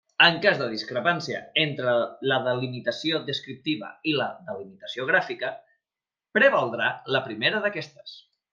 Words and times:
En 0.25 0.37
cas 0.43 0.55
de 0.59 0.67
discrepància 0.69 1.41
entre 1.63 1.91
la 2.31 2.39
delimitació 2.47 3.19
descriptiva 3.29 3.91
i 4.13 4.15
la 4.23 4.29
delimitació 4.49 5.07
gràfica, 5.13 5.53
prevaldrà 6.39 6.93
la 7.17 7.25
primera 7.29 7.65
d'aquestes. 7.67 8.19